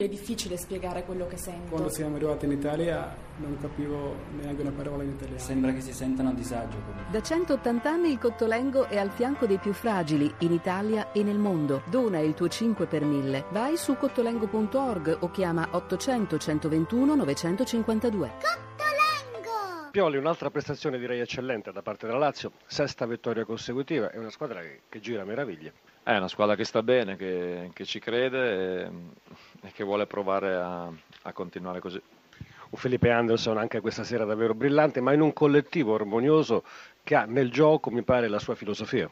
[0.00, 1.70] È difficile spiegare quello che sento.
[1.70, 5.40] Quando siamo arrivati in Italia non capivo neanche una parola in italiano.
[5.40, 6.76] Sembra che si sentano a disagio.
[7.10, 11.38] Da 180 anni il Cottolengo è al fianco dei più fragili in Italia e nel
[11.38, 11.82] mondo.
[11.90, 13.46] Dona il tuo 5 per 1000.
[13.50, 18.30] Vai su cottolengo.org o chiama 800 121 952.
[18.38, 19.90] Cottolengo!
[19.90, 24.60] Pioli, un'altra prestazione direi eccellente da parte della Lazio, sesta vittoria consecutiva, è una squadra
[24.60, 25.72] che, che gira meraviglie.
[26.04, 28.90] È una squadra che sta bene, che, che ci crede e,
[29.62, 30.90] e, che vuole provare a,
[31.22, 32.00] a continuare così.
[32.70, 36.64] Un Felipe Anderson anche questa sera davvero brillante, ma in un collettivo armonioso
[37.02, 39.08] che ha nel gioco, mi pare, la sua filosofia.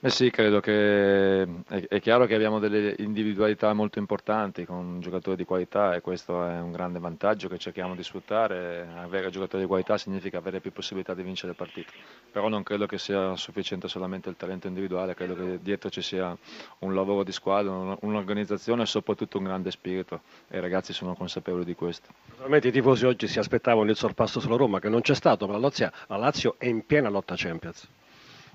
[0.00, 1.48] Beh sì, credo che è,
[1.88, 6.60] è, chiaro che abbiamo delle individualità molto importanti con giocatori di qualità e questo è
[6.60, 8.86] un grande vantaggio che cerchiamo di sfruttare.
[8.96, 11.90] Avere giocatori di qualità significa avere più possibilità di vincere partite,
[12.30, 16.36] però non credo che sia sufficiente solamente il talento individuale, credo che dietro ci sia
[16.78, 21.64] un lavoro di squadra, un'organizzazione e soprattutto un grande spirito e i ragazzi sono consapevoli
[21.64, 22.10] di questo.
[22.26, 25.54] Naturalmente i tifosi oggi si aspettavano il sorpasso sulla Roma che non c'è stato, ma
[25.54, 27.88] la Lazio, la Lazio è in piena lotta Champions.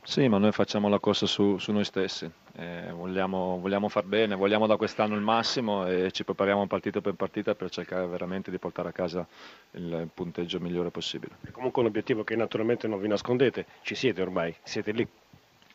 [0.06, 4.36] Sì, ma noi facciamo la corsa su, su noi stessi, eh, vogliamo, vogliamo, far bene,
[4.36, 8.60] vogliamo da quest'anno il massimo e ci prepariamo partita per partita per cercare veramente di
[8.60, 9.26] portare a casa
[9.72, 11.38] il punteggio migliore possibile.
[11.42, 15.08] È comunque un obiettivo che naturalmente non vi nascondete, ci siete ormai, siete lì.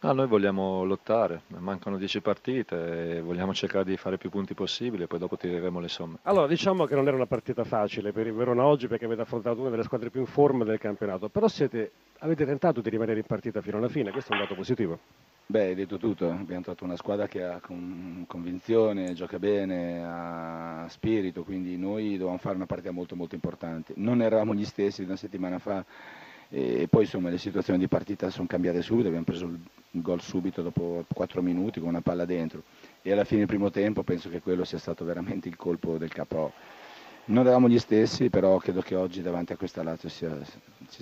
[0.02, 5.02] Ah, noi vogliamo lottare, mancano 10 partite e vogliamo cercare di fare più punti possibili
[5.02, 6.18] e poi dopo tireremo le somme.
[6.22, 9.58] Allora, diciamo che non era una partita facile per il Verona oggi perché avete affrontato
[9.58, 13.26] una delle squadre più in forma del campionato, però siete, avete tentato di rimanere in
[13.26, 15.00] partita fino alla fine, questo è un dato positivo.
[15.46, 21.42] Beh, hai detto tutto, abbiamo trovato una squadra che ha convinzione, gioca bene, ha spirito,
[21.42, 23.94] quindi noi dovevamo fare una partita molto molto importante.
[23.96, 25.84] Non eravamo gli stessi di una settimana fa
[26.50, 29.58] e poi insomma le situazioni di partita sono cambiate subito, abbiamo preso il
[29.90, 32.62] gol subito dopo 4 minuti con una palla dentro
[33.02, 36.12] e alla fine del primo tempo penso che quello sia stato veramente il colpo del
[36.12, 36.52] capo.
[37.26, 40.34] Non eravamo gli stessi, però credo che oggi davanti a questa Lazio sia,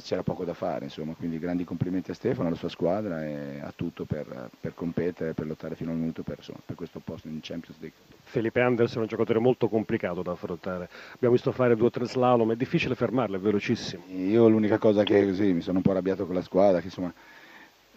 [0.03, 1.15] c'era poco da fare, insomma.
[1.15, 5.47] quindi grandi complimenti a Stefano, alla sua squadra e a tutto per, per competere, per
[5.47, 7.97] lottare fino al minuto per, insomma, per questo posto in Champions League.
[8.25, 12.07] Felipe Anderson è un giocatore molto complicato da affrontare, abbiamo visto fare due o tre
[12.07, 14.03] slalom, è difficile fermarlo, è velocissimo.
[14.09, 17.13] Io l'unica cosa che così mi sono un po' arrabbiato con la squadra, che insomma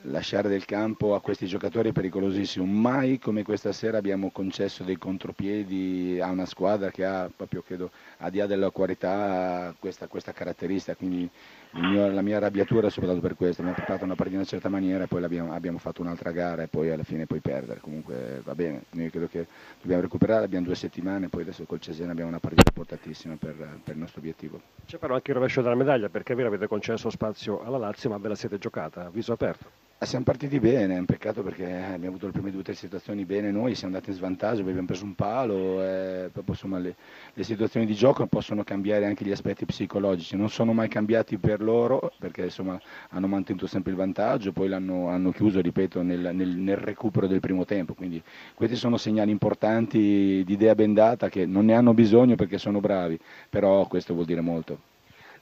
[0.03, 2.65] lasciare del campo a questi giocatori è pericolosissimo.
[2.65, 7.91] Mai come questa sera abbiamo concesso dei contropiedi a una squadra che ha proprio, credo,
[8.17, 10.95] a dia della qualità questa, questa caratteristica.
[10.95, 11.29] Quindi
[11.71, 13.61] mio, la mia arrabbiatura è soprattutto per questo.
[13.61, 16.67] Abbiamo portato una partita in una certa maniera e poi abbiamo fatto un'altra gara e
[16.67, 17.79] poi alla fine poi perdere.
[17.79, 19.47] Comunque va bene, noi credo che
[19.81, 23.95] dobbiamo recuperare, abbiamo due settimane, poi adesso col Cesena abbiamo una partita importantissima per, per
[23.95, 24.61] il nostro obiettivo.
[24.85, 28.17] C'è però anche il rovescio della medaglia perché voi avete concesso spazio alla Lazio ma
[28.17, 29.87] ve la siete giocata viso aperto.
[30.01, 32.73] Ah, siamo partiti bene, è un peccato perché abbiamo avuto le prime due o tre
[32.73, 36.95] situazioni bene noi, siamo andati in svantaggio, abbiamo preso un palo, e proprio, insomma, le,
[37.33, 41.61] le, situazioni di gioco possono cambiare anche gli aspetti psicologici, non sono mai cambiati per
[41.61, 46.47] loro perché insomma, hanno mantenuto sempre il vantaggio, poi l'hanno hanno chiuso, ripeto, nel, nel,
[46.47, 48.23] nel, recupero del primo tempo, quindi
[48.53, 53.19] questi sono segnali importanti di idea bendata che non ne hanno bisogno perché sono bravi,
[53.49, 54.79] però questo vuol dire molto.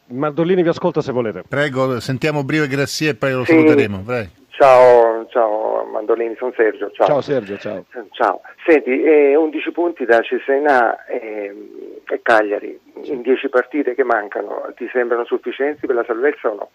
[0.07, 1.43] Mardolini vi ascolta se volete.
[1.47, 3.51] Prego, sentiamo Brio e Grassia e poi lo sì.
[3.51, 3.99] saluteremo.
[3.99, 4.45] Prego.
[4.57, 6.89] Ciao, ciao Mandolini, sono Sergio.
[6.89, 7.85] Ciao, ciao Sergio, ciao.
[8.09, 8.41] ciao.
[8.65, 14.89] Senti, eh, 11 punti da Cesena e, e Cagliari in 10 partite che mancano, ti
[14.91, 16.69] sembrano sufficienti per la salvezza o no?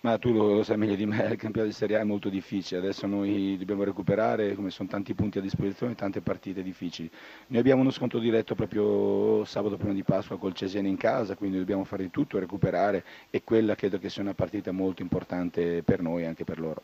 [0.00, 2.80] Ma tu lo sai meglio di me, il campionato di Serie A è molto difficile,
[2.80, 7.10] adesso noi dobbiamo recuperare, come sono tanti punti a disposizione, tante partite difficili.
[7.46, 11.56] Noi abbiamo uno scontro diretto proprio sabato prima di Pasqua col Cesena in casa, quindi
[11.56, 16.02] dobbiamo fare di tutto, recuperare e quella credo che sia una partita molto importante per
[16.02, 16.82] noi e anche per loro.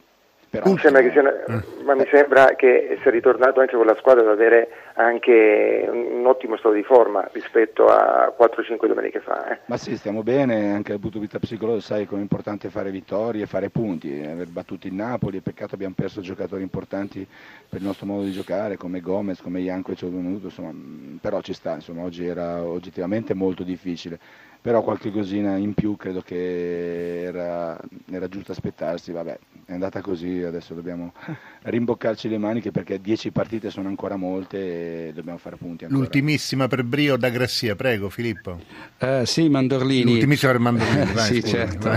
[0.50, 1.84] Però, mi sembra sia, mm.
[1.84, 6.56] ma mi sembra che sia ritornato anche con la squadra ad avere anche un, ottimo
[6.56, 9.46] stato di forma rispetto a 4-5 domeniche fa.
[9.50, 9.58] Eh.
[9.66, 12.90] Ma sì, stiamo bene, anche dal punto di vista psicologico sai come è importante fare
[12.90, 17.26] vittorie, fare punti, aver battuto il Napoli, peccato abbiamo perso giocatori importanti
[17.68, 21.42] per il nostro modo di giocare come Gomez, come Jankovic o venuto, insomma, mm, però
[21.42, 24.18] ci sta, insomma, oggi era oggettivamente molto difficile
[24.60, 27.78] però qualche cosina in più credo che era,
[28.10, 29.38] era, giusto aspettarsi, vabbè
[29.68, 31.12] è andata così, adesso dobbiamo
[31.62, 36.00] rimboccarci le maniche perché 10 partite sono ancora molte e dobbiamo fare punti ancora.
[36.00, 38.60] L'ultimissima per Brio da Grassia, prego Filippo.
[38.98, 40.12] Uh, sì, Mandorlini.
[40.12, 41.90] L'ultimissima per Mandorlini, vai, sì, certo.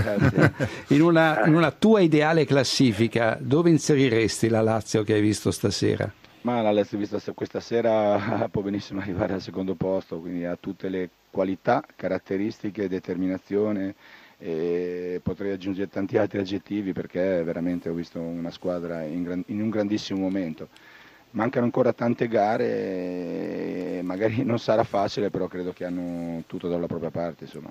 [0.88, 6.12] in, una, in una tua ideale classifica dove inseriresti la Lazio che hai visto stasera?
[6.42, 10.88] Ma la Lazio vista questa sera può benissimo arrivare al secondo posto, quindi ha tutte
[10.88, 13.94] le qualità, caratteristiche, determinazione
[14.42, 19.62] e potrei aggiungere tanti altri aggettivi perché veramente ho visto una squadra in, gran, in
[19.62, 20.68] un grandissimo momento.
[21.30, 27.10] mancano ancora tante gare, magari non sarà facile, però credo che hanno tutto dalla propria
[27.10, 27.44] parte.
[27.44, 27.70] Insomma.